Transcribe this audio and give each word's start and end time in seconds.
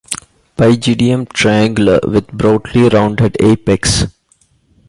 Pygidium 0.57 1.29
triangular 1.31 1.99
with 2.07 2.25
broadly 2.29 2.89
rounded 2.89 3.37
apex. 3.39 4.07